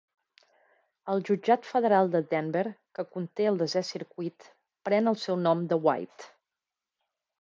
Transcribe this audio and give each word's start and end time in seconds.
El 1.13 1.19
jutjat 1.27 1.67
federal 1.73 2.09
de 2.15 2.21
Denver 2.31 2.65
que 2.99 3.05
conté 3.17 3.47
el 3.53 3.61
desè 3.61 3.83
circuit 3.93 4.49
pren 4.89 5.13
el 5.13 5.23
seu 5.25 5.39
nom 5.43 5.63
de 5.75 5.81
White. 5.89 6.33